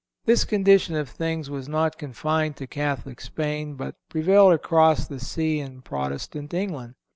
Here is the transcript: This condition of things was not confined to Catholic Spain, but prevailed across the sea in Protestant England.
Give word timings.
This 0.25 0.45
condition 0.45 0.95
of 0.95 1.07
things 1.07 1.47
was 1.51 1.69
not 1.69 1.99
confined 1.99 2.55
to 2.55 2.65
Catholic 2.65 3.21
Spain, 3.21 3.75
but 3.75 3.93
prevailed 4.09 4.51
across 4.53 5.07
the 5.07 5.19
sea 5.19 5.59
in 5.59 5.83
Protestant 5.83 6.55
England. 6.55 6.95